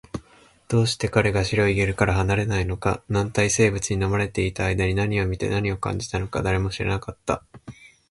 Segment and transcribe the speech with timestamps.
[0.67, 7.43] どうして彼が白いゲルから離れないのか、軟体生物に飲まれていた間に何を見て、何を感じたのか、誰も知らなかった